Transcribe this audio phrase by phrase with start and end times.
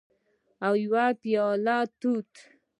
[0.65, 2.31] او یوه پیاله توت